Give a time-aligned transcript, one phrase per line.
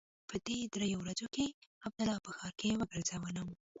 [0.29, 1.47] په دې درېو ورځو کښې
[1.85, 3.49] عبدالله په ښار کښې وګرځولم.